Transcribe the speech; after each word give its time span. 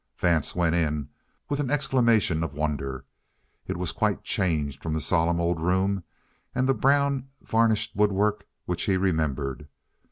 Vance 0.17 0.55
went 0.55 0.73
in 0.73 1.09
with 1.47 1.59
an 1.59 1.69
exclamation 1.69 2.41
of 2.43 2.55
wonder. 2.55 3.05
It 3.67 3.77
was 3.77 3.91
quite 3.91 4.23
changed 4.23 4.81
from 4.81 4.93
the 4.93 4.99
solemn 4.99 5.39
old 5.39 5.59
room 5.59 6.03
and 6.55 6.67
the 6.67 6.73
brown, 6.73 7.29
varnished 7.43 7.95
woodwork 7.95 8.47
which 8.65 8.85
he 8.85 8.97
remembered. 8.97 9.67